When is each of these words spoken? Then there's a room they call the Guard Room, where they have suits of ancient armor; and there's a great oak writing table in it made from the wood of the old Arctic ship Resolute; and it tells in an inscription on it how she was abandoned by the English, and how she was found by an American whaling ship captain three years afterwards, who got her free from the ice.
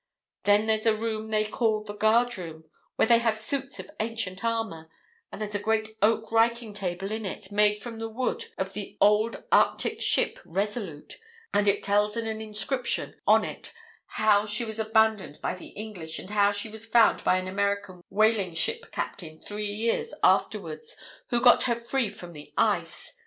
Then 0.45 0.65
there's 0.65 0.87
a 0.87 0.95
room 0.95 1.29
they 1.29 1.45
call 1.45 1.83
the 1.83 1.93
Guard 1.93 2.35
Room, 2.35 2.63
where 2.95 3.07
they 3.07 3.19
have 3.19 3.37
suits 3.37 3.79
of 3.79 3.91
ancient 3.99 4.43
armor; 4.43 4.89
and 5.31 5.39
there's 5.39 5.53
a 5.53 5.59
great 5.59 5.95
oak 6.01 6.31
writing 6.31 6.73
table 6.73 7.11
in 7.11 7.23
it 7.23 7.51
made 7.51 7.83
from 7.83 7.99
the 7.99 8.09
wood 8.09 8.45
of 8.57 8.73
the 8.73 8.97
old 8.99 9.43
Arctic 9.51 10.01
ship 10.01 10.39
Resolute; 10.43 11.19
and 11.53 11.67
it 11.67 11.83
tells 11.83 12.17
in 12.17 12.25
an 12.25 12.41
inscription 12.41 13.21
on 13.27 13.45
it 13.45 13.73
how 14.17 14.47
she 14.47 14.65
was 14.65 14.79
abandoned 14.79 15.37
by 15.39 15.53
the 15.53 15.67
English, 15.67 16.17
and 16.17 16.31
how 16.31 16.51
she 16.51 16.67
was 16.67 16.83
found 16.87 17.23
by 17.23 17.37
an 17.37 17.47
American 17.47 18.01
whaling 18.09 18.55
ship 18.55 18.91
captain 18.91 19.39
three 19.39 19.71
years 19.71 20.15
afterwards, 20.23 20.97
who 21.27 21.39
got 21.39 21.61
her 21.65 21.75
free 21.75 22.09
from 22.09 22.33
the 22.33 22.51
ice. 22.57 23.19